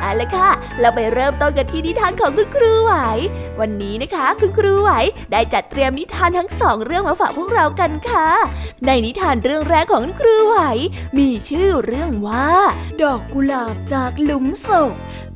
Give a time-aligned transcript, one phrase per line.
[0.00, 0.50] เอาละค่ะ
[0.80, 2.94] เราไปเริ่มต้นกันที่นิทานของคุณครูไหว
[3.60, 4.90] วันนี้นะคะ คุณครูไหว
[5.32, 8.28] ได้จัดเตรียมนิทานทั้งสองเรื่องมาฝากพวกเรากันค่ะ
[8.86, 10.58] ในนิทานเรื่องแรกของคุณครูไหว
[11.18, 12.50] มีชื่อเรื่องว่า
[13.02, 14.92] ดอกกุหลาบจากหลุมศพ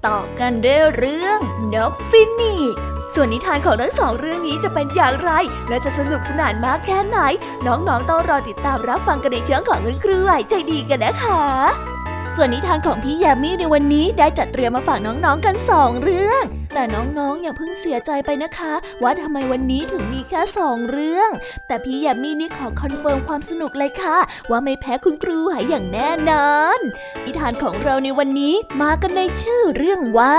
[0.06, 1.38] ต่อกันด้วยเรื่อง
[1.74, 2.80] นกฟินิกซ์
[3.14, 5.30] ส่วนนิทานของทั้งสองเรื่องนี้จะเป็นอย่างไร
[5.68, 7.18] และจะสนุกสนานมากแค่ไหน
[7.66, 11.99] น้องๆต้องรอติดตามรับฟังกันในช่องของคุณครูไหวใจดีกันนะคะ
[12.36, 16.42] ส่วนนิทานของพี่ยามีในวันนี้ได้จัดเตรียมมาฝากน้องๆกันสองเรื่อง
[16.74, 21.30] แต่น้องๆอย่าเพิ่งเสียใจไปนะคะ ว่าทำไมวันนี้ถึงมีแค่สองเรื่อง
[21.66, 24.18] แต่พี่ยามีนี่ขอ confirm ความสนุกเลยค่ะ
[24.50, 26.78] ว่าไม่แพ้คุณครูหายอย่างแน่นอน
[27.24, 30.38] นิทานของเราในวันนี้มากันในชื่อเรื่องว่า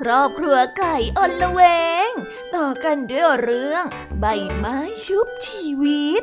[0.00, 1.60] ครอบครัวไก่อนละเว
[2.08, 2.10] ง
[2.56, 3.84] ต่อกันด้วยเรื่อง
[4.20, 4.24] ใบ
[4.56, 6.22] ไม้ชุบชีวิต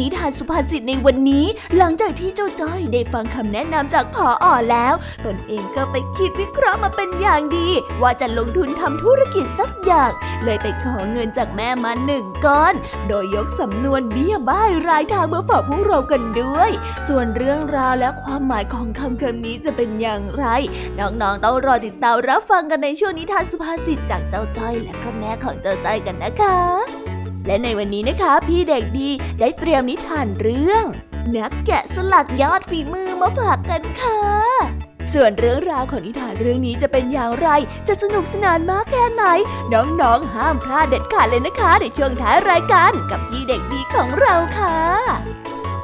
[0.00, 4.94] นิทานสุภาษิตในวันนี้ หลังจากที่เจ้าจ้อยได้ฟังคำแนะนำจากผออแล้ว
[5.26, 7.68] ตนเองก็ไปคิดวิเคราะห์มาเป็นอย่างดี
[8.02, 10.10] ว่าจะลงทุนทำธุรกิจสักอย่าง
[10.44, 12.74] เลยไปขอเงินจากแม่มาหนึ่งก้อน
[13.08, 16.70] โดยยกสำนวนเบี้ยบ้ายรายทางมาฝากพวกเรากันด้วย
[17.08, 20.44] ส่วนเรื่องราวและความหมายของคำคำนี้จะเป็นอย่างไร
[20.98, 27.15] น้องๆต้องรอติดตามรับฟังกันในช่วงนิทานสุภาษิตจากเจ้าจ้อยและก็แม่ของเจ้าจ้อยกันนะคะ
[27.46, 30.84] และในวันนี้นะคะ พี่เด็กดีได้เตรียมนิทานเรื่อง
[31.36, 34.20] นักแกะสลักยอดฝีมือมาฝากกันค่ะ
[35.14, 37.48] ส่วนเรื่องราวของนิทานเรื่องนี้จะเป็นอย่างไร
[37.88, 39.24] จะสนุกสนานมากแค่ไหน
[39.72, 44.78] น้องๆ ห้ามพลาดเด็ดขาดเลยนะคะ ในช่วงท้ายรายการกับพี่เด็กดีของเราค่ะ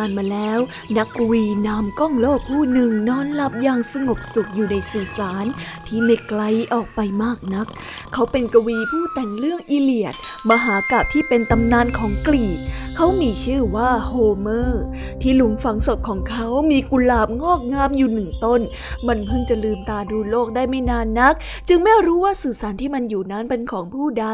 [0.00, 0.58] านมาแล้ว
[0.96, 5.46] นักกวีนามก้องโลกผู้หนึ่งนอนหลับอย่างสงบสุขอยู่ในสุสาน
[5.86, 6.42] ที่ไม่ไกล
[6.72, 7.66] ออกไปมากนัก
[8.12, 10.14] เขาเป็นกวีผู้แต่งเรื่องอิเลียด
[10.50, 12.58] มหากาพที่เป็นตำนานของกรีก
[13.00, 14.84] เขามีชื่อว่าโฮเมอร์
[15.22, 18.60] ที่หลุมฝังศพของเขามีกุหลาบงอกงามอยู่หนึ่งต้น
[19.06, 21.34] มันเพิ่งจะลืมตาดูโลกได้ไม่นานนัก
[21.68, 24.26] จึงไม่รู้ว่าสุสานที่มันอยู่นั้นเป็นของผู้ใด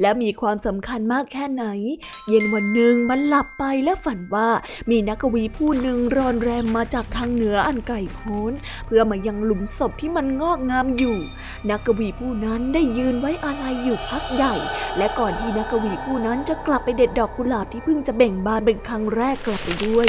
[0.00, 1.64] และมีความสำคัญมากแค่ไหน
[2.28, 4.48] เย็นวันหนึ่งมันหลับไปและฝันว่า
[4.90, 8.52] มีนักกวีผู้หนึ่งรอนแรมมาจากทางเหนืออันไกลโพ้น
[8.86, 11.16] เพื่อมายังหลุมศพที่มันงอกงามอยู่
[11.70, 14.54] นักกวีผู้นั้นได้ยืนไว้อาลัยอยู่พักใหญ่
[14.96, 20.06] และก่อนที่นักกวีผู้นั้นจะกลับไปเด็ดดอกกุหลาบที่เพิ่งจะจะเบ่งบานเป็นครั้งแรกกลับไปด้วย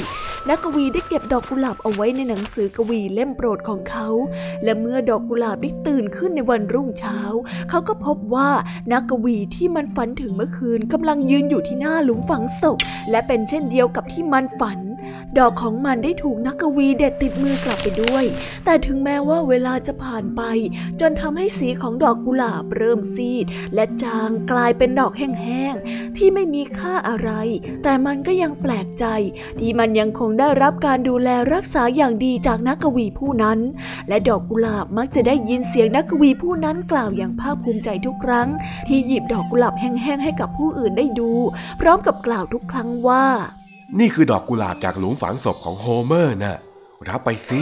[0.50, 4.08] นักกวีได้เก็บดอกกุหลาบเอาไว้ในหนังสือกวีเล่มโปรดของเขา
[4.64, 7.20] และเมื่อดอกกุหลาบได้ตื่นขึ้นในวันรุ่งเช้า
[7.70, 8.50] เขาก็พบว่า
[8.92, 12.78] นักกวีที่มันฝันถึงเมื่อคืนกำลังยืนอยู่ที่หน้าหลุมฝังศพ
[13.12, 14.80] และเป็นเช่นเดียวกับที่มันฝัน
[15.40, 18.26] ดอกของมันได้ถูกนักกวีเด็ดติดมือกลับไปด้วย
[18.66, 20.42] แต่ถึงแม้ว่าเวลาจะผ่านไป
[21.00, 23.46] จนทำให้สีของดอกกุหลาบเริ่มซีด
[23.76, 27.32] และจางกลายเป็นดอกแห้งๆที่ไม่มีค่าอะไร
[27.84, 29.06] แต่แต่มันก็ยังแปลกใจ
[29.60, 33.60] ที่มันยังคงได้รับการดูแลรักษาอย่างดีจากนักกวีผู้นั้น
[34.08, 38.48] และดอกกุหลาบมักจะได้ยินเสียงนักกวีผู้นั้นกล่าวอย่างภาคภูมิใจทุกครั้ง
[38.88, 41.32] ที่หยิบดอกกุหลาบแห้งๆให้กับผู้อื่นได้ดู
[41.82, 43.26] พร้อมกับกล่าวทุกครั้งว่า
[44.00, 46.60] นี่คือดอกกุหลาบจากหลุมฝังศพของโฮเมอร์นะ่ะ
[47.10, 47.62] รับไปสิ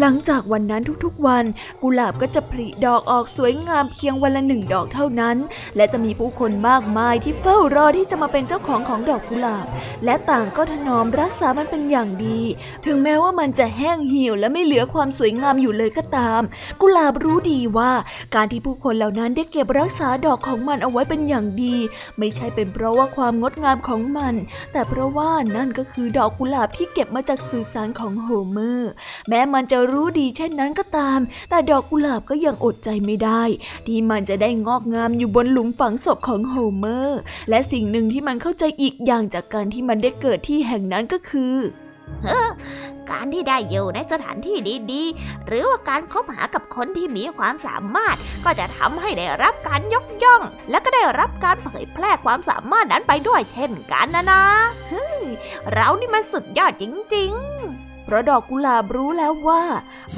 [0.00, 1.44] หลังจากวันนั้นทุกๆวัน
[1.82, 5.36] กุหลาบก็จะผลิดอกออกสวยงามเพียงวันละหนึ่งดอกเท่านั้น
[5.76, 9.66] และจะมีผู้คนมากมายที่เฝ้ารอที่จะมาเป็นเจ้าของของดอกกุหลาบ
[10.04, 12.40] และต่างก็ถนอมรักษามันเป็นอย่างดี
[12.86, 16.40] ถึงแม้ว่ามันจะแห้งเหี่ยวและไม่เหลือความสวยงามอยู่เลยก็ตาม
[16.80, 17.92] กุหลาบรู้ดีว่า
[18.34, 21.76] การที่ผู้คนเหล่านั้นได้เก็บรักษาดอกของมันเอาไว้เป็นอย่างดี
[22.18, 24.34] ไม่ใช่เป็นเพราะว่าความงดงามของมัน
[24.72, 28.80] แต่เพราะว่านั่นก็คือดอกกุหลาบที่เก็บมาจากสื่อสารของโฮเมอ
[29.28, 31.20] แม้มันจะรู้ดีเช่นนั้นก็ตาม
[31.50, 33.42] แต่ดอกกุหลาบก็ยังอดใจไม่ได้
[33.86, 41.56] ที่มันจะได้งอกงามอยู่บนหลุมฝังศพของโฮเมอร์ และสิ่งหนึ่งที่มันเข้าใจอีกอย่างจากการที่มันได้เกิดที่แห่งนั้นก็คือ
[43.10, 44.56] การที่ได้อยู่ในสถานที่
[44.92, 54.42] ดีๆ หรือว่าการคบหากับคนที่มีความสามารถ ก็จะทำให้ได้รับการยกย่อง และก็ได้รับการเผยแพร่ความสามารถนั้นไปด้วยเช่นกันนะนะ
[54.90, 55.22] เฮ้ย
[55.72, 56.84] เรานี่มันสุดยอดจ
[57.14, 57.51] ริงๆ
[58.12, 59.62] ราะดอกกุหลาบรู้แล้วว่า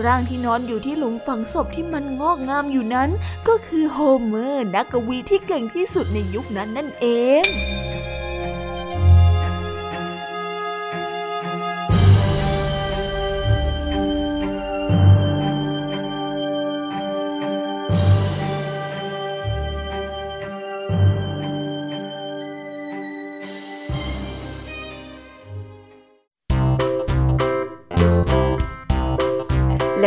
[0.05, 3.11] ร่างที่นอนอยู่ที่หลุมฝังศพที่มันงอกงามอยู่นั้น
[3.49, 7.06] ก็คือโฮเมอร์นักกวีที่เก่งที่สุดในยุคนั้นนั่นเอ
[7.43, 7.44] ง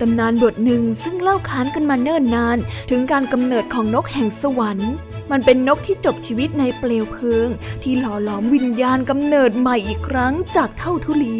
[0.00, 2.58] ตำนานบทหนึ่งซึ่งเล่าขานกันมาเนิ่นนาน
[2.90, 4.92] ถึงการกำเนิดของนกแห่งสวรรค์
[5.30, 7.48] มันเป็นนกที่จบชีวิตในเปลวเพลิง
[7.82, 11.38] ที่หล่อหลอมวิญญาณกำเนิดใหม่อีกครั้งจากเท่าทุลี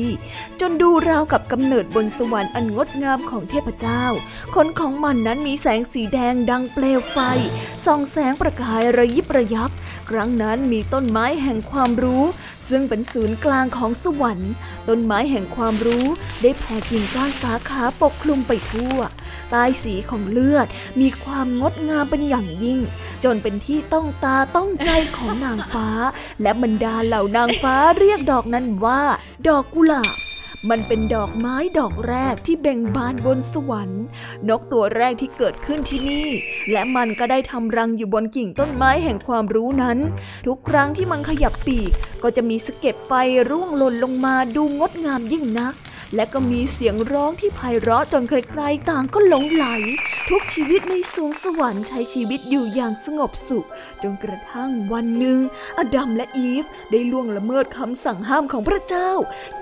[0.60, 4.04] จนดูราวกับกำเนิดบนสวรรค์อันงดงามของเทพเจ้า
[4.54, 7.18] ขนของมันนั้นมีแสงสีแดงดังเปลวไฟ
[7.84, 9.70] ส่องแสงประกายระยิบระยับ
[10.10, 12.24] ครั้งนั้นมีต้นไม้แห่งความรู้
[12.70, 14.52] ซึ่งเป็นศูนย์กลางของสวรรค์
[14.88, 16.06] ต้นไม้แห่งความรู้
[16.42, 18.96] ได้แผ่กิ่งก้านสาขาปกคลุมไปทั่ว
[19.50, 20.66] ใต้สีของเลือด
[21.00, 22.80] มีความงดงามเป็นอย่างยิ่ง
[23.24, 25.88] จนเป็นที่ต้องตาต้องใจของนางฟ้า
[26.42, 29.02] และบรรดาเหล่านางฟ้าเรียกดอกนั้นว่า
[29.48, 30.12] ดอกกุหลาบ
[30.68, 34.04] มันเป็นดอกไม้ดอกแรกที่เบ่งบานบนสวรรค์
[34.48, 36.26] นกตัวแรกที่เกิดขึ้นที่นี่
[36.72, 39.98] และมันก็ได้ทำรังอยู่บนกิ่งต้นไม้แห่งความรู้นั้น
[40.46, 41.90] ทุกครั้งที่มันขยับปีก
[42.22, 43.12] ก็จะมีสะเก็ดไฟ
[43.50, 45.74] ร่วงหล่นลงมาดูงดงามยิ่งนัก
[46.14, 49.66] และก็มีเสียงร้องที่ไพเราะจนใครๆต่างก็หลงไหล
[50.28, 53.66] ทุกชีวิตในสวงสวรรค์ใช้ชีวิตอยู่อย่างสงบสุข
[54.02, 55.38] จนกระทั่งวันหนึ่ง
[55.78, 59.10] อดัมและอีฟได้ล่วงละเมิดคำสั่งห้ามของพระเจ้า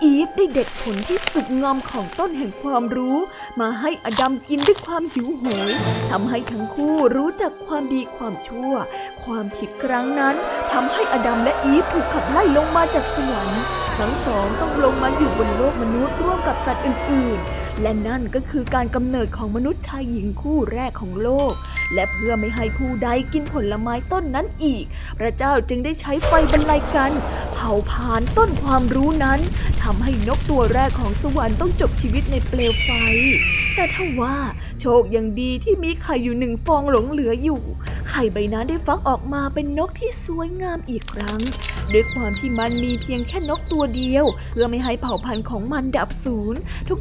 [0.02, 3.18] อีฟได้เด็ดผลที่สุกงอมของต้นแห่งความรู้
[3.60, 5.70] มาให้อดัมกินด้วยความหิวโหย
[6.10, 8.72] ทำให้ทั้งคู่รู้จักความดีความชั่ว
[9.24, 10.34] ความผิดครั้งนั้น
[10.72, 13.62] ทำให้อดัมและอีฟถูกขับไล่ลงมาจากสวรรค์
[13.98, 21.52] ทั้งสองต้องลงมาอยู่บนโลกมนุษย์ร่วมกับสัตว์อื่นๆ และนั่นก็คือการกำเนิดของมนุษย์ชายหญิงคู่แรกของโลก
[21.94, 24.84] และเพื่อไม่ให้ผู้ใดกินผลไม้ต้นนั้นอีก
[25.18, 27.12] พระเจ้าจึงได้ใช้ไฟบรรลัยกัน
[27.52, 29.40] เผาผลาญต้นความรู้นั้น
[29.82, 32.90] ทำให้นกตัวแรกของสวรรค์ต้องจบชีวิตในเปลวไฟ
[33.74, 34.36] แต่ถ้าว่า
[34.80, 37.60] โชคยังดีที่มีไข่อยู่หนึ่งฟองหลงเหลืออยู่
[38.10, 41.40] ไข่ใบนั้นได้ฟักออกมาเป็นนกที่สวยงามอีกครั้ง
[41.92, 46.54] ด้วยความที่มันมีเพียงแค่นกตัวเดียว เพื่อไม่ให้เผ่าพันธุ์ของมันดับสูญ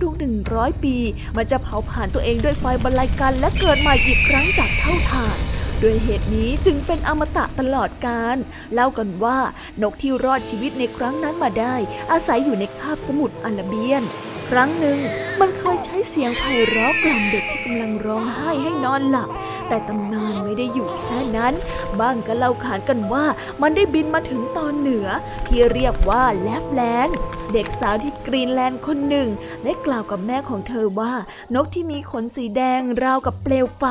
[0.04, 0.96] ทุกๆหนึ่งร้อยปี
[1.38, 5.38] มันจะเผาผลาญตัวเองด้วยไฟบรรลัยกันและเกิดใหม่อีกครั้งจากเท่าฐาน
[5.84, 8.38] ด้วยเหตุนี้จึงเป็นอมตะตลอดกาล
[8.74, 9.40] เล่ากันว่า
[9.82, 11.76] นกที่รอดชีวิตในครั้งนั้นมาได้
[12.12, 14.04] อาศัยอยู่ในคาบสมุทรอาราเบียน
[14.50, 15.00] ครั้งหนึ่ง
[15.40, 19.30] มันเคยใช้เสียงไพเราะกล่อมเด็กที่กำลังร้องไห้ให้นอนหลับ
[19.68, 21.54] แต่ตำนานไม่ได้อยู่แค่นั้น
[22.00, 23.26] บ้างก็เล่าขานกันว่า
[23.62, 25.08] มันได้บินมาถึงตอนเหนือ
[25.48, 27.18] ที่เรียกว่าแลปแลนด์
[27.54, 29.30] เด็กสาวที่กรีนแลนด์คนหนึ่ง
[29.64, 31.14] ได้กล่าวกับแม่ของเธอว่า
[31.56, 33.84] นกที่มีขนสีแดงราวกับเปลวไฟ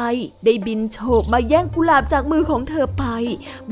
[0.45, 3.05] ได้บินโฉบมาแย่งกุหลาบจากมือของเธอไป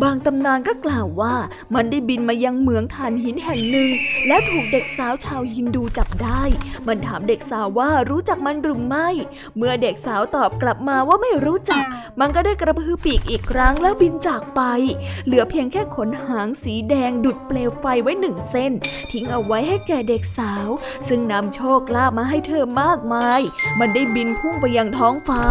[0.03, 1.35] บางตำนานก็กล่าวว่า
[1.75, 3.91] มันได้บินมายังเหมืองถ่านหินแห่งหนึ่ง
[4.27, 6.43] แล้วถูกเด็กสาวชาวฮินดูจับได้
[6.87, 9.09] มันถามเด็กสาวว่ารู้จักมันหรือไม่
[9.57, 11.85] เมื่อเด็กสาวตอบกลับมาว่าไม่รู้จัก
[12.21, 14.63] มันก็ได้กระพือปีกอีกครั้งแล้วบินจากไป
[15.27, 18.73] เหลือเพียงแค่ขนหางสีแดงดุดเปลวไฟไว้หนึ่งเส้น
[19.11, 20.69] ทิ้งเอาไว้ให้แก่เด็กสาว
[21.09, 23.41] ซึ่งนำโชคลาภมาให้เธอมากมาย
[23.81, 25.43] มันได้บินพุ่งไปยังท้องฟ้า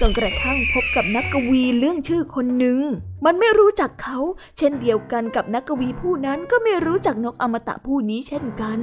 [0.00, 2.80] จนกระทั่งพบกับนักกวีเรื่องชื่อคนหนึ่ง
[3.26, 4.18] มันไม่รู้จักเขา
[4.58, 8.78] เช่นเดียวกันกับนักกวีผู้นั้นก็ไม่รู้จักนกอมตะผู้นี้เช่นกัน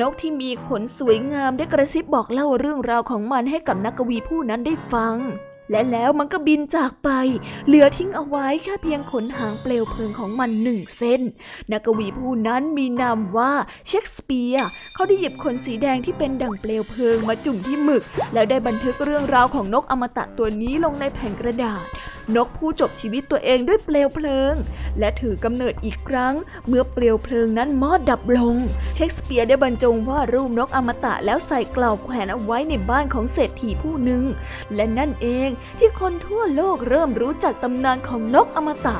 [0.00, 5.16] นกที่มีขนสวยงามได้กระซิบบอกเล่าเรื่องราวของมันให้กับนักกวีผู้นั้นได้ฟัง
[5.70, 7.10] และแล้วมันก็บินจากไป
[7.66, 11.20] เหลือทิ้งเอาไว้แค่เพียงขนหางเปลวเพลิงของมันหนึ่งเส้น
[11.72, 13.52] นักกวีผู้นั้นมีนามว่า
[13.86, 21.86] เชคสเปียร์เขาได้หยิบขนสีแดงที่เป็นดั่งเปลวเพลิงมาจุ่มที่หมึก แล้วได้บันทึกเรื่องราวของนกอมตะตัวนี้ลงในแผ่นกระดาษ
[22.34, 24.54] นกผู้จบชีวิตตัวเองด้วยเปลวเพลิง
[24.98, 26.34] และถือกำเนิดอีกครั้ง
[26.66, 28.56] เมื่อเปลวเพลิงนั้นมอดดับลง
[28.94, 34.22] เชคสเปียร์ได้บรรจงวาดรูปนกอมตะแล้วใส่กล่าวแขวนเอาไว้ในบ้านของเศรษฐีผู้หนึ่ง
[34.74, 38.98] และนั่นเองที่คนทั่วโลกเริ่มรู้จักตำนานของนกอมตะ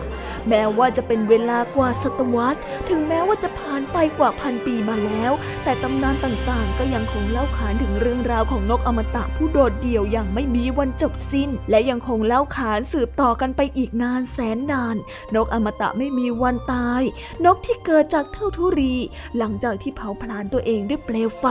[0.49, 5.33] แม้ว่าจะเป็นเวลากว่าศตวรรษ ถึงแม้ว่าจะผ่านไปกว่าพันปีมาแล้ว
[5.64, 14.96] แต่ตำนานต่างๆ ก็ยังคงเล่าขานถึงเรื่องราวของนกอมตะผู้โดดเดี่ยวอย่างไม่มีวันจบสิ้น และยังคงเล่าขานสืบต่อกันไปอีกนานแสนนาน
[15.35, 17.02] นกอมตะไม่มีวันตาย
[17.44, 18.94] นกที่เกิดจากเท่าทุรี
[19.38, 21.44] หลังจากที่เผาพลานตัวเองด้วยเปลวไฟ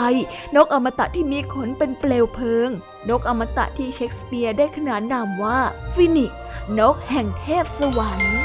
[0.56, 2.70] นกอมตะที่มีขนเป็นเปลวเพลิง
[3.10, 5.60] นกอมตะที่เชคสเปียร์ได้ขนานนามว่า
[5.96, 6.32] ฟินิก
[6.80, 8.45] นกแห่งเทพสวรรค์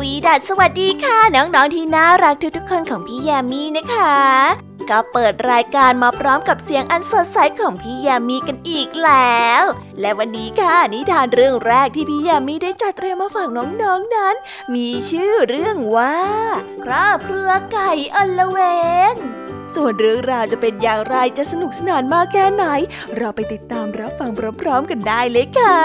[0.00, 4.14] วีดัสสวัสดีค่ะ น้องๆที่น่ารักทุกๆคนของพี่แยามีนะคะ
[4.90, 9.62] ก็เปิดรายการมาพร้อมกับเสียงอันสดใสของพี่แยามีกันอีกแล้ว
[10.00, 13.82] และวันนี้ค่ะนิทานเรื่องแรกที่พี่แยามีได้จัดเตรียมมาฝากน้องๆน
[14.16, 14.34] นั้น
[14.74, 16.16] มีชื่อเรื่องว่า
[16.84, 18.58] ครอบครัวไก่อลเว
[19.12, 19.14] ง
[19.74, 22.64] ส่วนเรื่องราวจะเป็นอย่างไรจะสนุกสนานมากแค่ไหน
[23.16, 25.80] เราไปติดตามรับฟังพร้อมๆกันได้เลยค่ะ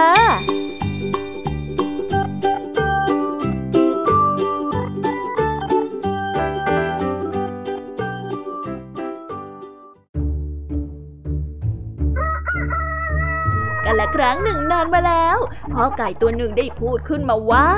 [14.06, 15.38] ละครั้งหนึ่งนานมาแล้ว
[15.74, 17.70] พ่อไก่ตัวหนึ่งได้พูดขึ้นมาว่า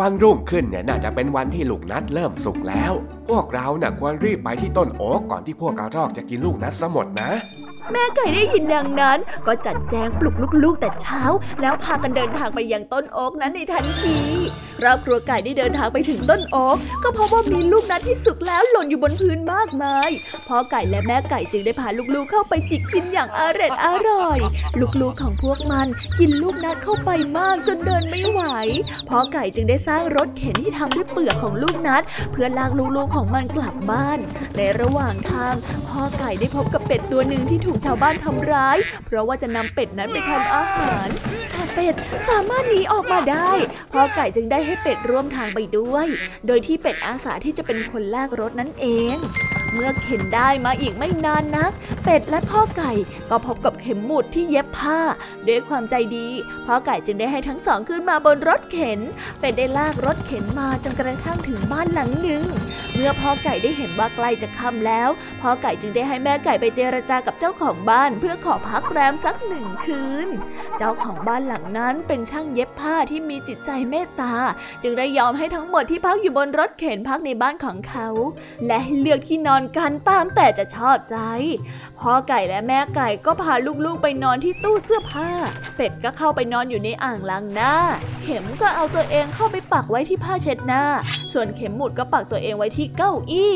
[0.00, 2.92] วันรุ่งขึ้นเนี่ยน่าจะเป็นวันที่ลูกนัดเริ่มสุกแล้ว
[3.28, 7.30] พวกเราน่ะควรรีบไปที่ต้นโอ๊กก่อนที่พวกกระรอกจะกินลูกนัดซะหมดนะ
[7.92, 11.22] แม่ไก่ได้ยินดังนั้น ก็จัดแจงปลุกลูกๆแต่เช้า
[11.60, 14.18] แล้วพากันเดินทางไปยังต้นโอ๊กนั้นในทันที
[14.78, 20.10] ครอบครัวไก่ได้เดินทางไปถึงต้นโอ๊กก็พบว่ามีลูกนัดที่สุกแล้วหล่นอยู่บนพื้นมากมาย
[20.48, 24.38] พ่อไก่และแม่ไก่จึงได้พาลูกๆเข้าไปจิกกินอย่างอร่อยอร่อย
[25.00, 25.86] ลูกๆของพวกมัน
[26.18, 28.42] กินลูกนัดเข้าไปมากจนเดินไม่ไหว
[29.08, 34.18] พ่อไก่จึงได้สร้างรถเข็นที่ทำด้วยเปลือกของลูกนัด เพื่อลากลูกๆของมันกลับบ้าน
[34.56, 35.54] ในระหว่างทาง
[35.88, 41.08] พ่อไก่ได้พบกับเป็ดตัวหนึ่งที่ถููกชาวบ้านทำร้าย เพราะว่าจะนำเป็ดนั้นไปทำอาหาร
[41.50, 41.94] แต่เป็ด
[42.28, 43.50] สามารถหนีออกมาได้
[43.92, 46.06] พ่อไก่จึงได้ให้เป็ดร่วมทางไปด้วย
[46.46, 49.16] โดยที่เป็ดอาสาที่จะเป็นคนลากรถนั่นเอง
[49.74, 51.72] เมื่อเข็นได้มาอีกไม่นานนัก
[52.04, 52.92] เป็ดและพ่อไก่
[53.30, 55.00] ก็พบกับเข็มหมุดที่เย็บผ้า
[55.48, 56.28] ด้วยความใจดี
[56.66, 59.00] พ่อไก่จึงได้ให้ทั้งสองขึ้นมาบนรถเข็น
[59.40, 62.42] เป็ดได้ลากรถเข็นมาจนกระทั่งถึงบ้านหลังหนึ่ง
[62.94, 65.08] เมื่อพ่อไก่ได้เห็นว่าใกล้จะค่ำแล้ว
[65.40, 70.28] พ่อไก่จึงได้ให้แม่ไก่ไปเจรจากับเจ้าของบ้าน เพื่อขอพักแรมสักหนึ่งคืน
[70.78, 74.34] เจ้าของบ้านหลังนั้นเป็นช่างเย็บผ้าที่มีจิตใจเมตตา
[74.82, 78.08] จึงได้ยอมให้ทั้งหมดที่พักอยู่บนรถเข็นพักในบ้านของเขา
[78.66, 81.16] และให้เลือกที่นอนกันตามแต่จะชอบใจ
[81.98, 85.30] พ่อไก่และแม่ไก่ก็พาลูกๆไปนอนที่ตู้เสื้อผ้า
[85.76, 87.74] เป็ดก็เข้าไปนอนอยู่ในอ่างล้างหน้า
[88.22, 90.82] เข็มก็เอาตัวเองเข้าไปปักไว้ที่ผ้าเช็ดหน้า
[91.32, 93.54] ส่วนเข็มหมุดก็ปักตัวเองไว้ที่เก้าอี้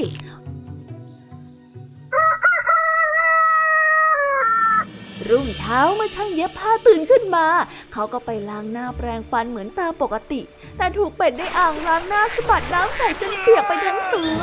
[5.29, 7.47] รุ่งเช้าเมื่อช่างเย็บผ้าตื่นขึ้นมา
[7.93, 10.41] เขาก็ไปล้างหน้าแปรงฟันเหมือนตามปกติ
[10.77, 14.41] แต่ถูกเป็ดได้อ่างล้างหน้าสะบัดน้ำใส่จนเปียกไปทั้งตัว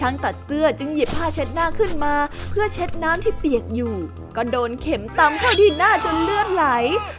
[0.00, 2.14] ช่างตัดเสื้อจึงหยิบผ้าเช็ดหน้าขึ้นมา
[2.50, 3.94] เพื่อเช็ดน้ำที่เปียกอยู่
[4.36, 6.64] ก็โดนเข็มตำเข้าที่หน้าจนเลือดไหล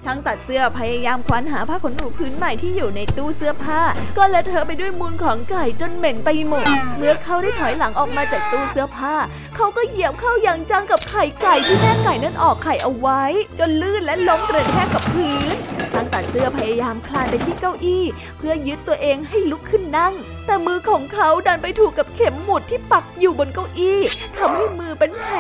[0.06, 3.82] ช่างตัดเสื้อพยายามคว้านหาผ้าขนหนูพื้นใหม่ที่อยู่ในตู้เสื้อผ้า
[4.18, 6.66] ก็เลอะเทอะไปด้วยมูลของไก่จนเหม็นไปหมด
[6.98, 9.16] เมื่อเขาได้ถอยหลังออกมาจากตู้เสื้อผ้า
[9.56, 13.24] เขาก็เหยียบเข้าอย่างจังกับไข่ไก่ที่แม่ไก่นั้นออกไข่เอาไว้
[13.60, 15.52] จนลื่นและล้มกระแทกกับพื้น
[15.92, 18.04] ช่างตัดเสื้อพยายามคลานไปที่เก้าอี้
[18.38, 20.16] เพื่อยึดตัวเองให้ลุกขึ้นนั่ง
[20.48, 24.02] แต่มือของเขาดันไปถูกกับเข็มหมุดที่ปักอยู่บนเก้าอี้
[24.38, 25.36] ทำให้มือเป็นแผล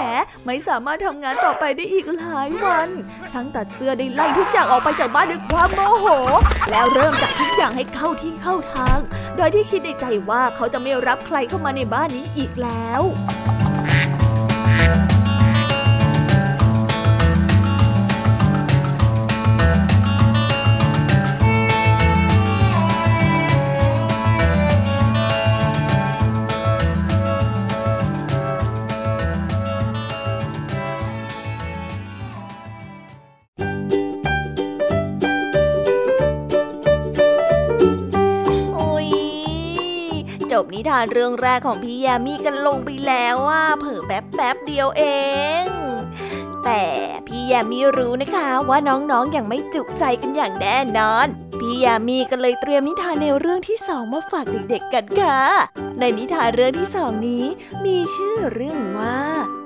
[0.45, 2.89] ไม่สามารถทำงานต่อไปได้อีกหลายวัน
[3.33, 6.07] ทั้งตัดเสื้อได้ไล่ทุกอย่างออกไปจากบ้านด้วยความโมโห
[6.71, 8.99] แล้วเริ่มจัดทุกอย่างให้เข้าที่เข้าทาง
[9.37, 13.01] โดยที่คิดในใจว่าเขาจะไม่รับใครเข้ามาในบ้านนี้อีกแล้ว
[40.89, 45.03] ทานเรื่องแรกของพี่ยามีกันลงไปแล้วว่าเผลอแป๊บแป๊บเดียวเอ
[45.61, 45.65] ง
[46.65, 46.83] แต่
[47.27, 51.27] พี่ยามีรู้นะคะว่าน้องๆออย่างไม่จุใจกันอย่างแน่นอน
[51.59, 55.39] พี่ยามีก็เลยเตรียมนิทานในวเรื่องที่สองมาฝากเด็กๆกันค่ะ
[55.99, 57.45] ในนิทานเรื่องที่สองนี้
[57.85, 59.19] มีชื่อเรื่องว่า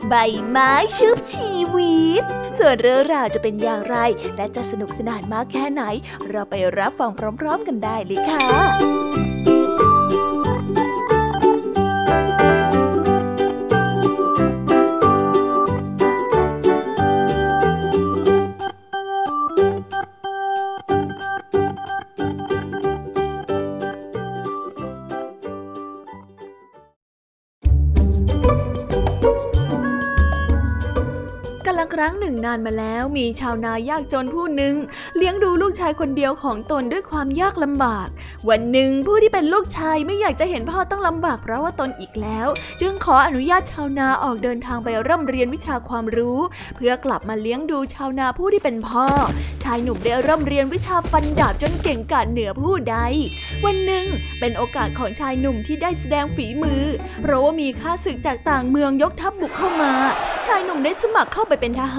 [0.09, 0.15] ใบ
[0.47, 2.23] ไม้ชุบชีวิต
[2.59, 3.97] ส่วนเรื่องราวจะเป็นอย่างไร
[4.35, 5.83] และจะสนุกสนานมากแค่ไหน
[6.29, 9.20] เราไปรับฟังพร้อม ๆ กันได้เลยค่ะ
[32.01, 34.75] รั้งหนึ่งนานมาแล้วมีชาวนายากจนผู้หนึ่ง
[35.17, 38.07] เลี้ยงดูลูกชายคนเดียวของตนด้วยความยากลำบาก
[38.49, 42.47] วันหนึ่งผู้ที่เป็นลูกชายไม่อยากจะเห็นพ่อต้องลำบากเพราะว่าตนอีกแล้ว
[42.81, 46.39] จึงขออนุญาตชาวนาออกเดินทางไปร่ำเรียนวิชาความรู้
[46.75, 49.05] เพื่อกลับมาเลี้ยงดูชาวนาผู้ที่เป็นพ่อ
[49.63, 52.97] ชายหนุ่มได้ร่ำเรียนวิชาฟันดาบจนเก่งกาจเหนือผู้ใด
[53.65, 54.05] วันหนึ่ง
[54.39, 56.83] เป็นโอกาสของชายหนุ่มที่ได้แสดงฝีมือ
[57.21, 59.93] เพราะว่ามีข้าศึกจากต่างเมืองยกทัพบุกเข้ามา
[60.47, 61.90] ชายหนุ่มได้สมัครเข้าไปเป็นทหาร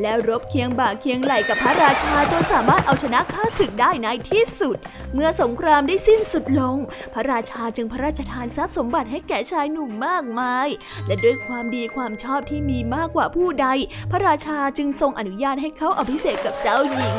[0.00, 4.76] และรบเคียงบ่าเคียงไหลกับพระราชาจนสามารถเอาชนะข้าศึกได้ในที่สุด
[5.14, 6.76] เมื่อสงครามได้สิ้นสุดลง
[7.14, 10.68] พระราชาจึงพระราชทานทรัพย์สมบัติให้แก่ชายหนุ่มมากมาย
[11.06, 13.66] และด้วยความดีความชอบที่มีมากกว่าผู้ใด
[14.10, 17.16] พระราชาจึงทรงอนุญาตให้เขาอภิเษกกับเจ้าหญิง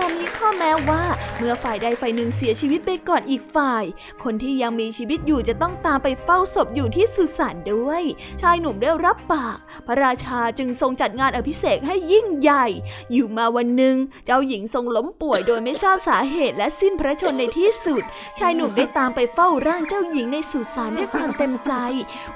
[0.00, 1.04] แต่มีข้อแม้ว่า
[1.38, 3.84] เมื่อฝ่ายใดฝ่ายหนึ่งเสียชีวิตไปก่อนอีกฝ่าย
[4.24, 8.02] คนที่ยังมีชีวิตอยู่จะต้องตามไปเฝ้าศพอยู่ที่สุสานด้วย
[8.40, 12.66] ชายหนุ่มได้รับปาก พระราชาจึงทรงจัดงานอภิเษกให้ยิ่งใหญ่
[13.12, 18.02] อยู่มาวันหนึ่ง เจ้าหญิงทรงล้มป่วยโดยไม่ทราบสาเหตุและสิ้นพระชนในที่สุด
[18.38, 21.72] ชายหนุ่มได้ตามไปเฝ้าร่างเจ้าหญิงในสุสานด้วยความเต็มใจ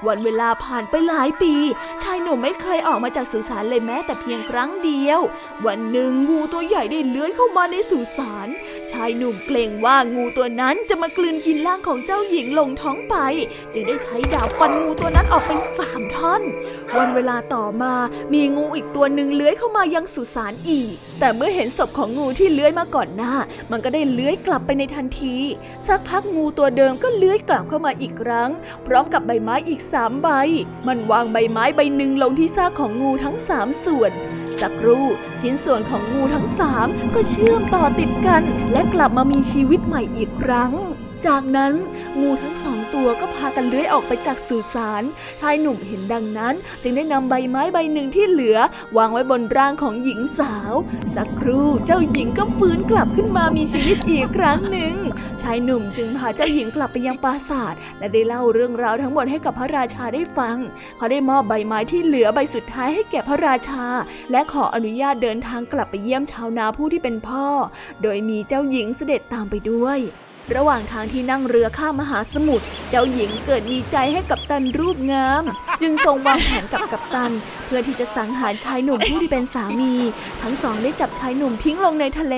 [0.05, 1.55] วันเวลาผ่านไปหลายปี
[2.03, 5.19] ชายหนุ่มไม่เคยออกมาจากสุสานเลยแม้แต่เพียงครั้งเดียว
[5.65, 8.47] วันหนึ่งงูตัวใหญ่ได้เลื้อยเข้ามาในสุสาน
[8.91, 13.15] ชายหนุ่มเกรงว่างูตัวนั้นจะมากลืนกินร่างของเจ้าหญิงลงท้องไป
[13.73, 16.41] จึงได้ใช้ดาบฟันงูตัวนั้นออกเป็นสามท่อน
[16.97, 17.93] วันเวลาต่อมา
[18.33, 23.33] มีงูอีกตัวหนึ่งเลื้อยเข้ามายังสุสานอีก แต่เมื่อเห็นศพของงูที่เลื้อยมาก่อนหน้า
[23.71, 25.35] มันก็ได้เลื้อยกลับไปในทันที
[25.87, 28.49] สักพักงูตัวเดิมก็เลื้อยกลับเข้ามาอีกครั้ง
[28.87, 30.29] พร้อมกับใบไม้อีกสามใบ
[30.87, 34.13] มันวางใบไม้ใบหนึ่งลงที่ซากของงูทั้งสามส่วน
[34.61, 35.05] สักครู่
[35.41, 40.71] ชิ้นส่วนของงูทั้งสามก็เชื่อมต่อติดกัน และกลับมามีชีวิตใหม่อีกครั้ง
[41.27, 41.73] จากนั้น
[42.19, 45.03] งูทั้งสองตัวก็พากันเลื้อยออกไปจากสุสาน
[45.39, 48.57] ชายหนุ่มเห็นดังนั้น จึงได้นำใบไม้ใบหนึ่งที่เหลือ
[48.97, 50.73] วางไว้บนร่างของหญิงสาว
[51.15, 54.95] สักครู่เจ้าหญิงก็ฟื้นกลับขึ้นมามีชีวิตอีกครั้งหนึ่ง
[55.41, 60.57] ชายหนุ่มจึงพาเจ้าหญิงกลับไปยังปราสาท และได้เล่าเรื่องราวทั้งหมดให้กับพระราชาได้ฟัง
[60.97, 63.85] เขาได้มอบใบไม้ที่เหลือใบสุดท้ายให้แก่พระราชา
[64.31, 67.47] และขออนุญาตเดินทางกลับไปเยี่ยมชาวนาผู้ที่เป็นพ่อ
[68.03, 69.99] โดยมีเจ้าหญิงเสด็จตามไปด้วย
[70.55, 75.43] ระหว่างทางที่นั่งเรือข้ามมหาสมุทร เจ้าหญิงเกิดมีใจให้กับตันรูปงาม
[75.81, 77.31] จึงทรงวางแผนกับกัปตัน
[77.65, 79.93] เพื่อที่จะสังหารชายหนุ่มผู้ที่เป็นสามี
[80.41, 82.35] ทั้งสองได้จับชายหนุ่มทิ้งลงในทะเล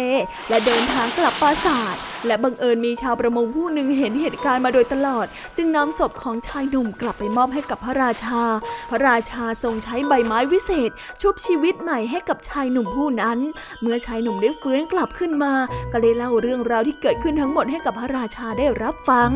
[0.49, 1.95] และเดินทางกลับปราสาท
[2.27, 5.25] และบังเอิญมีชาวประมงผู้หนึ่งเห็นเหตุการณ์มาโดยตลอด
[5.57, 8.43] จึงนำศพของชายหนุ่มกลับไปมอบให้กับพระราชา
[8.89, 10.89] พระราชาทรงใช้ใบไม้วิเศษ
[11.21, 13.39] ชุบชีวิตใหม่ให้กับชายหนุ่มผู้นั้น
[13.81, 15.53] เมื่อชายหนุ่มได้ฟื้นกลับขึ้นมา
[15.91, 19.29] ก็ได้เล่าเรื่องราวที่เกิดขึ้นทั้งหมดให้กับพระราชาได้รับฟัง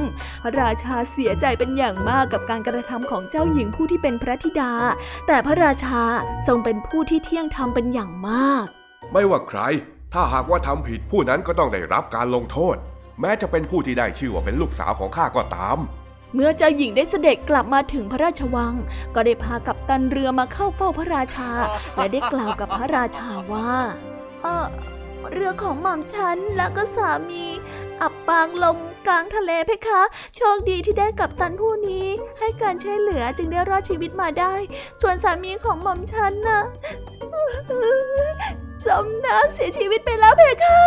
[0.44, 4.74] พระราชาเสียใจเป็นอย่างมากกับการกระทำของเจ้าหญิงผู้ที่เป็นพระธิดา
[5.28, 6.02] แต่พระราชา
[6.48, 8.66] ทรงเป็นผู้ที่เที่ยงธรรมเป็นอย่างมาก
[9.14, 9.60] ไม่ว่าใคร
[10.14, 12.76] ถ้าหากว่าทำผิดผู้นั้นก็ต้องได้รับการลงโทษ
[13.22, 15.78] แม้จะเป็นผู้ที่ได้ชื่อว่าเป็นลูกสาวของข้าก็ตาม
[16.34, 18.74] เมื่อเจ้าหญิงได้เสด็จกลับมาถึงพระราชวัง
[19.16, 21.52] ก็ได้พากับตันเรือมาเข้าเฝ้าพระราชา
[21.96, 23.72] และได้กล่าวกับพระราชาว่า
[24.44, 24.68] เออ
[25.32, 27.46] เรือของหม่อมฉันและก็สามี
[28.02, 30.02] อับปางลงกลางทะเลเพคะ
[30.36, 32.08] โชคดีที่ได้กับตันผู้นี้
[32.40, 34.54] ให้การช่วยเหลือจึงได้รอดชีวิตมาได้
[35.02, 36.62] ส่วนสามีของหม่อมฉันน่ะ
[38.88, 40.80] จมน้ำเสียชีวิตไปแล้วเพคะ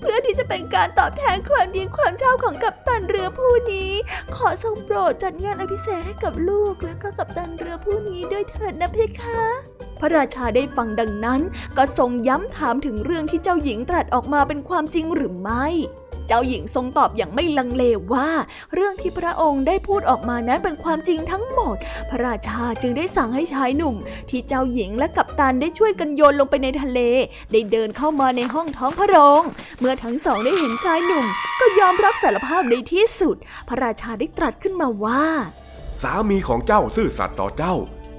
[0.00, 3.92] เพื่อที่จะเป็นการตอบแทนความดีความชอบของกัปตันเรือผู้นี้
[4.36, 9.40] ขอทรงโปรดจัดงานอภิเษกให้กับลูกและก็กัปตันเรือผู้นี้ด้วยเถิดนะเพคะ
[10.00, 11.40] พระราชาได้ฟังดังนั้น
[11.76, 15.66] ก็ทรงย้ำถามถึงเรื่องที่เจ้าหญิงตรัสออกมาเป็นความจริงหรือไม่
[16.26, 18.28] เจ้าหญิงทรงตอบอย่างไม่ลังเลว่า
[18.74, 21.76] เรื่องที่พระองค์ได้พูดออกมานั้นเป็นความจริงทั้งหมด
[22.10, 23.96] พระราชาจึงได้สั่งให้ชายหนุ่ม
[24.30, 27.00] ที่เจ้าหญิงและกัปตันได้ช่วยกันโยนลงไปในทะเล
[27.52, 29.42] ได้เดินเข้ามาในห้องท้องพระโรง
[29.80, 31.26] เมื่อทั้งสองได้เห็นชายหนุ่ม
[31.60, 33.36] ก็ยอมรับสารภาพในที่สุด
[33.68, 35.24] พระราชาได้ตรัสขึ้นมาว่า
[36.02, 37.74] สามีของเจ้าซื่อสัตย์ต่อเจ้า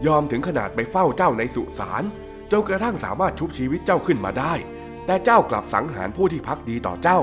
[0.08, 2.04] ยอมถึงขนาดไปเฝ้าเจ้าในสุสาน
[2.52, 4.54] จนกระทั่งสามารถชุบชีวิตเจ้าขึ้นมาได้
[5.06, 7.20] แต่เจ้ากลับสังหารผู้ที่พักดีต่อเจ้า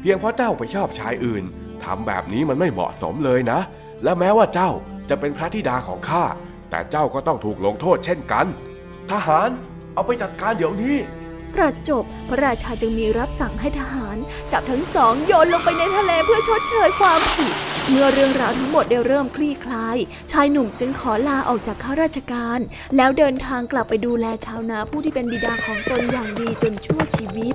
[0.00, 1.44] เพียงเพราะเจ้าไปชอบชายอื่น
[1.84, 3.60] ทำแบบนี้มันไม่เหมาะสมเลยนะ
[4.04, 4.70] และแม้ว่าเจ้า
[5.10, 6.24] จะเป็นพระธิดาของข้า
[6.70, 8.46] แต่เจ้าก็ต้องถูกลงโทษเช่นกัน
[9.10, 9.48] ทหาร
[9.94, 10.96] เอาไปจัดการเดี๋ยวนี้
[11.54, 14.16] ตรัสจบพระราชาจึงมีรับสั่งให้ทหาร
[14.52, 17.52] จับทั้งสองโยนลงไปในทะเลเพื่อชดเชยความผิด
[17.90, 19.96] เมื่อเรื่องราวทั้งหมดได้เริ่มคลี่คลาย
[20.32, 22.58] ชายหนุ่มจึงขอลาออกจากข้าราชการ
[22.96, 27.54] แล้วเดินทางกลับไปดูแลชาวนาผู้ที่เป็นบิดาของตนอย่างดีจนชั่วชีวิต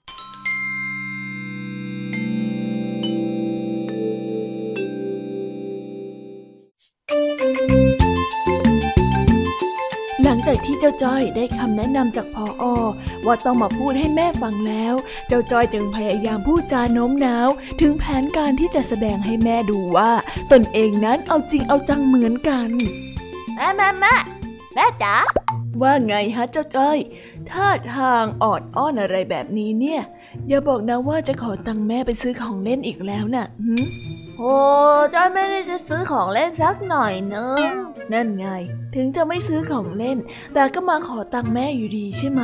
[11.41, 12.63] ได้คำแนะนำจากพออ
[13.25, 14.93] ว่าต้องมาพูดให้แม่ฟังแล้ว
[15.27, 17.49] เจ้าจ้อยจึงพยายามพูดจาโน้มน้าว
[17.81, 20.11] ถึงแผนการที่จะแสดงให้แม่ดูว่า
[20.51, 22.69] ตนเองนั้นเอาจริงเอาจังเหมือนกัน
[23.55, 24.15] แม่แม่แม่
[24.73, 25.15] แม่จ๋า
[25.81, 26.97] ว่าไงฮะเจ้าจ้อย
[27.51, 30.01] ท่าทางออดอ้อนอะไรแบบนี้เนี่ย
[30.47, 33.85] อย่าบอกนะว่าจะขอตังค์แม่ไปซื้อของเล่นอีกแล้วน่ะหืม
[34.37, 34.55] โอ้
[35.13, 37.59] จ้อยไม่ได้จะซื้อของเล่นสักหน่อยนึง
[38.13, 38.47] นั่นไง
[38.95, 40.17] ถึงจะไม่ซื้อของเล่น
[40.53, 42.43] แต่ก็มาขอตังค์แม่อยู่ดีใช่ไหม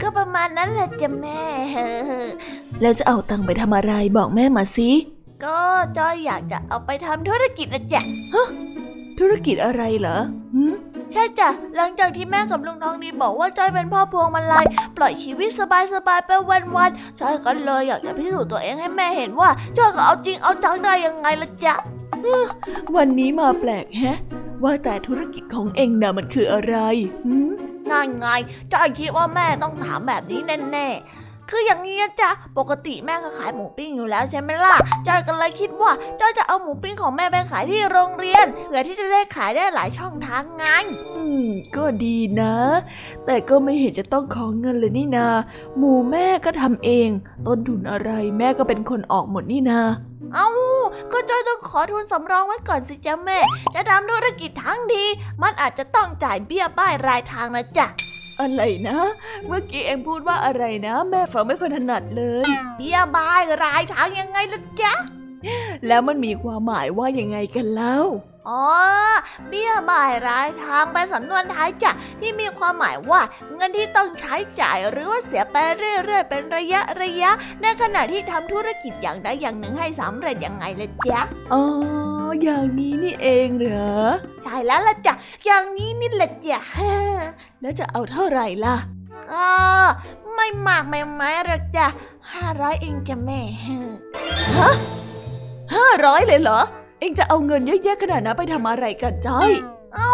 [0.00, 1.42] ก็ประมาณนั้นแหละจ้ะแม่
[2.80, 4.90] แล้วจะเอาตังค์ไปทำอะไรบอกแม่มาสิ
[5.44, 5.60] ก็
[5.98, 8.02] จ้อยอยากจะเอาไปทำธุรกิจนะจ๊ะ
[9.18, 10.18] ธุรกิจอะไรเหรอ
[10.54, 10.74] หืม
[11.12, 14.64] ใช่จ้ะ หลังจากที่แม่กับลุงทองดีบอกว่าจ้อยเป็นพ่อพวงมาลัย
[14.96, 15.60] ปล่อยชีวิตส
[16.06, 21.74] บายๆไปวันๆจ้อยก็เลยอยากจะพิสูจน์ตัวเองให้แม่เห็นว่าจ้อยก็เอาจริงเอาจังได้ยังไงละจ๊ะ
[22.96, 24.18] วันนี้มาแปลกแฮะ
[24.64, 26.76] ว่าแต่ธุรกิจของเองน่ะมันคืออะไร
[27.26, 27.52] หืม
[27.90, 28.26] นั่นไง
[28.72, 30.40] จ้อยคิดว่าแม่ต้องถามแบบนี้
[30.72, 31.15] แน่ๆ
[31.50, 40.64] คืออย่างนี้นะจ๊ะ ปกติแม่ก็ขายหมูปิ้งอยู่แล้วใช่ไหมล่ะจ้อยก็เลยคิดว่าจ้อยจะเอาหมูปิ้งของแม่ไปขายที่โรงเรียนเพื่อที่จะได้ขายได้หลายช่องทางไง
[41.16, 42.54] อืม ก็ดีนะ
[43.26, 45.28] แต่ก็ไม่เห็นจะต้องขอเงินเลยนี่นา
[45.78, 47.08] หมูแม่ก็ทำเอง
[47.46, 49.80] ต้นทุนอะไรแม่ก็เป็นคนออกหมดนี่นา
[50.34, 50.48] เอา้า
[51.12, 53.38] ก็จ้อยต้องขอทุนสำรองไว้ก่อนสิจ๊ะแม่
[53.74, 55.04] จะทำธุรกิจทั้งที
[55.42, 57.86] มันอาจจะต้องจ่ายเบี้ยบ้ายรายทางนะจ๊ะ
[58.40, 58.98] อะไรนะ
[59.46, 64.94] เมื่อกี้เองพูดว่าอะไรนะ แม่ฟังไม่ค่อยถนัดเลยเบี้ยบายรายทางยังไงล่ะจ๊ะ
[65.86, 67.98] แล้วมันมีความหมายว่ายังไงกันเล่า
[68.48, 68.64] อ๋อ
[69.48, 73.20] เบี้ยบ่ายรายทางเป็นสำนวนไทยจ้ะที่มีความหมายว่า
[73.54, 77.30] เงินที่ต้องใช้จ่ายหรือว่าเสียไปเรื่อยๆ เป็นระยะระยะ
[77.62, 81.20] ในขณะที่ทำธุรกิจอย่างใดอย่างหนึ่งให้สำเร็จยังไงล่ะจ๊ะ
[81.52, 84.00] อ๋อ อย่างนี้นี่เองเหรอ
[84.42, 85.14] ใช่แล้วล่ะจ้ะ
[85.44, 86.60] อย่างนี้นี่แหละจ้ะ
[87.60, 88.76] แล้วจะเอาเท่าไหร่ล่ะ
[89.30, 89.48] ก็
[90.34, 91.86] ไม่มากไม่ไม้หรอกจ้ะ
[92.32, 94.70] ห้าร้อยเองจ้ะแม่ ฮะ
[95.74, 96.60] ห้าร้อยเลยเหรอ
[97.00, 99.50] เองจะเอาเงินเยอะแยะขนาดนั้นไปทำอะไรกันจ้อย
[99.94, 100.12] เอ้า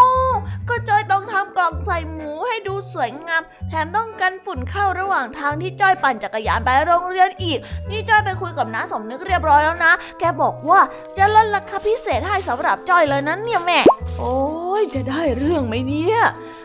[0.68, 7.58] ก็จอยต้องทำกล่องใส่หมูให้ดู สวยงาม แถมต้องกันฝุ่นเข้าระหว่างทางที่จ้อยปั่นจักรยานไปโรงเรียนอีก
[7.90, 10.80] นี่จ้อยไปคุยกับน้าสมนึกเรียบร้อยแล้วนะ แกบอกว่า
[11.16, 13.78] จะลดราคาพิเศษให้สำหรับจ้อยเลยนั้นเนี่ยแม่
[14.18, 14.36] โอ้
[14.80, 16.18] ยจะได้เรื่องไหมเนี่ย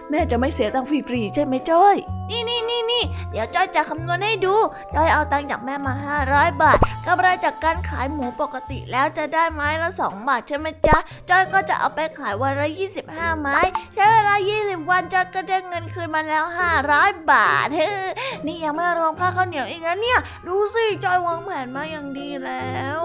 [0.09, 1.95] แม่จะไม่เสียตังค์ฟรีๆใช่ไหมจ้อย
[2.29, 4.55] นี่นี่นี่นี่เดี๋ยวจ้อยจะคำนวณให้ดู
[4.93, 5.93] จ้อยเอาตังค์จากแม่มา
[6.27, 6.77] 500 บาท
[7.07, 10.97] กำไรจากการขายหมูปกติแล้วจะได้ไม้ละ 2 บาทใช่ไหมจ๊ะ
[11.29, 12.69] จ้อยก็จะเอาไปขายวันละ
[13.05, 13.57] 25 ไม้
[13.95, 16.43] ใช้เวลา 20 วันจ้อยก็ได้เงินคืนมาแล้ว
[16.87, 18.07] 500 บาทเฮ้อ
[18.45, 23.03] นี่ยังไม่รวมค่าข้าวเหนียวอีกนะเนี่ย ดูสิจ้อยวางแผนมาอย่างดีแล้ว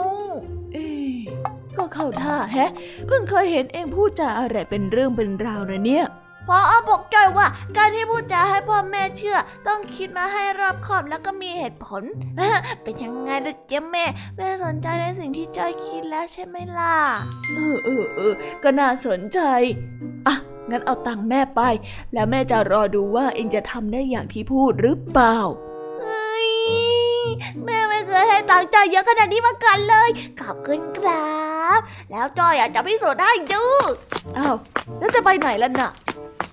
[0.72, 1.14] เอ๊ะ
[1.76, 2.70] ก็เข้าท่าแฮะ
[3.06, 6.06] เพิ่งเคยเห็นเองพูดจาอะไรเป็นเรื่องเป็นราวนะเนี่ย
[6.48, 12.02] พออ้อบอกจ้อยว่าการที่พูดจาให้พ่อแม่เชื่อ ต้องคิดมาให้รอบคอบแล้วก็มีเหตุผล
[12.82, 14.04] เป็นยังไงล่ะเจ๊แม่
[14.36, 16.96] แม่สนใจในสิ่งที่จ้อยคิดแล้วใช่ไหมล่ะ
[17.54, 19.40] เออเออเออก็น่าสนใจ
[20.26, 20.34] อะ
[20.70, 21.60] งั้นเอาตังค์แม่ไป
[22.12, 25.36] แล้วแม่จะรอดูว่าเองจะทำได้อย่างที่พูดหรือเปล่า
[26.00, 26.48] เฮ้ย
[27.64, 30.08] แม่ไม่เคยให้ตังค์จ้อยเยอะขนาดนี้มาก่อนเลย
[30.40, 31.40] ขอบคุณครั
[31.78, 31.80] บ
[32.10, 33.64] แล้วจ้อยอยากจะพิสูจน์ให้ดู
[34.38, 34.56] อ้าว
[34.98, 35.90] แล้วจะไปไหนล่ะน่ะ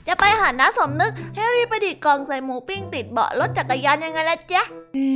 [0.10, 4.62] จะไปหาน้าสมนึกให้รีบประดิษฐ์กล่องใส่หมูปิ้งติดเบาะรถจักรยานยังไงล่ะจ๊ะ
[4.94, 5.10] เอ๊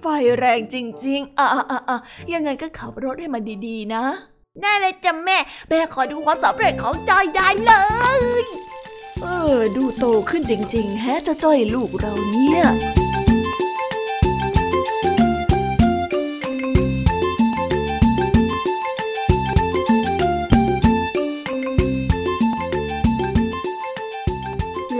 [0.00, 0.04] ไฟ
[0.38, 0.76] แรงจ
[1.06, 1.98] ริงๆอะอะอะอะ
[2.34, 4.04] ยังไงก็ขับรถให้มันดีๆนะ
[4.62, 5.38] ได้เลยจ้ะแม่
[5.68, 7.72] แม่ขอดูความสำเร็จของจอยได้เล
[8.18, 8.44] ย
[9.22, 9.26] เอ
[9.56, 12.64] อ ดูโตขึ้นจริง ๆ แฮะจะจ้อยลูกเราเนี่ย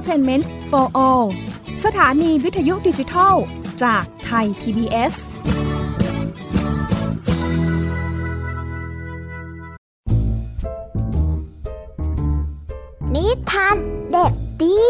[0.00, 1.26] Infotainment for All
[1.84, 3.34] สถานีวิทยุดิจิทัล
[3.82, 5.14] จากไทย PBS
[13.14, 13.76] นิทาน
[14.12, 14.32] เด็ก
[14.62, 14.82] ดี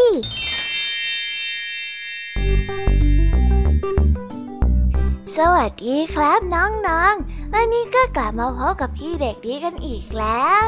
[5.37, 10.51] สวัสดีครับน้องๆ วันนี้ก็กลับมาพบกับพี่เด็กดีกันอีกแล้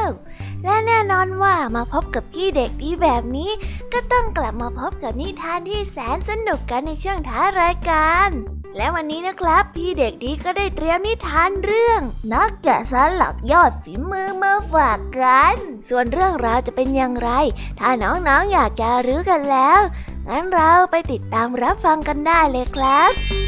[0.64, 3.50] และแน่นอนว่ามาพบกับพี่เด็กดีแบบนี้
[3.94, 8.28] ก็ต้องกลับมาพบกับนิทานที่แสนสนุกกันในช่วงท้ายรายการ
[8.76, 12.00] และวันนี้นะครับ พี่เด็กดีก็ได้เตรียมนิทานเรื่อง
[12.32, 15.56] นักแกะสลักยอดฝีมือมาฝากกัน
[15.88, 17.30] ส่วนเรื่องราวจะเป็นอย่างไร
[17.78, 19.80] ถ้าน้องๆออยากจะรู้กันแล้ว
[20.28, 23.43] งั้นเราไปติดตามรับฟังกันได้เลยครับ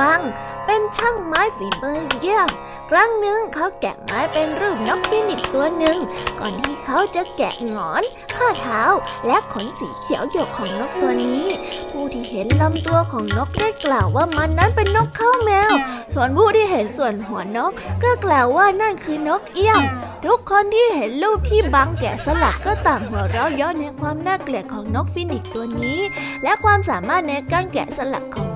[0.00, 0.20] บัง
[0.66, 2.48] เป็นช่างไม้ฝีมือเยี่ยม
[2.90, 5.98] ครั้งหนึ่งเขาแกะไม้เป็นรูปนกฟีนิกซ์ตัวหนึ่ง
[6.40, 8.02] ก่อนที่เขาจะแกะหงอน
[8.36, 8.82] ขาเท้า
[9.26, 11.44] และขนสีเขียวหยกของนกตัวนี้
[11.90, 15.72] ผู้ที่เห็นลำตัวของนกได้กล่าวว่ามันนั้นเป็นนกเค้าแมว
[16.14, 17.72] ส่วนผู้ที่เห็นส่วนหัวนก
[18.02, 19.80] ก็กล่าวว่านั่นคือนกเอี้ยง
[20.24, 25.98] ทุกคนที่เห็นรูปที่บังแกะสลักก็ต่างหัวเราะเยาะในความน่าเกลียดของนกฟีนิกซ์ตัวนี้
[26.42, 28.48] และความสามารถในการแกะสลักของ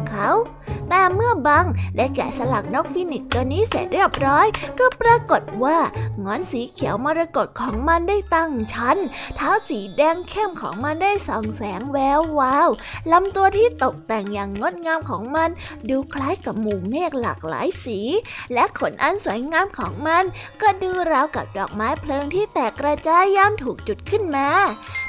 [0.89, 1.66] แต่เมื่อบัง
[1.97, 4.47] ได้แกะสลักนกฟินิกตัวนี้เสร็จเรียบร้อย
[4.79, 5.79] ก็ปรากฏว่า
[6.25, 8.99] งอนสีเขียวมรกตของมันได้ตั้งชั้น
[9.37, 12.68] เท้าสีแดงเข้มของมันได้ส่องแสงแวววาว
[13.12, 15.51] ลำตัวที่ตกแต่งอย่างงดงามของมัน
[15.89, 17.99] ดูคล้ายกับหมู่เมฆหลากหลายสี
[18.55, 20.25] และขนอันสวยงามของมัน
[20.61, 24.49] ก็ดูราวกับดอกไม้เพลิงที่แตกกระจายยามถูกจุดขึ้นมา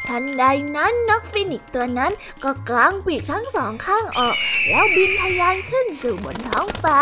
[0.08, 0.44] ทันใด
[0.76, 2.12] นั้นนกฟินิกตัวนั้น
[2.44, 4.36] ก็กางปีกทั้งสองข้างออก
[4.70, 7.00] แล้วบินินทะยานขึ้นสู่บนท้องฟ้า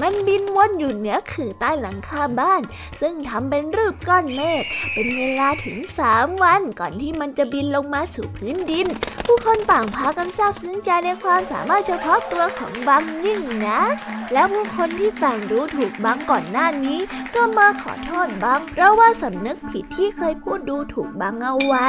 [0.00, 2.62] มันบินวนอยู่เหนือขื่อใต้หลังคาบ้าน
[3.00, 8.86] ซึ่งทำเป็นรูปก้อนเมฆเป็นเวลาถึงสามวันก่อนที่มันจะบินลงมาสู่พื้นดิน
[9.26, 13.80] ผู้คนต่างพากันซาบซึ้งใจในความสามารถเฉพาะตัวของบางยิ่งนะ
[14.32, 17.00] แล้วผู้คนที่ต่างรู้ถูกบางก่อนหน้านี้
[17.34, 21.88] ก็มาขอโทษบางเพราะว่าสำนึกผิดที่เคยพูดดูถูกบางเอาไว้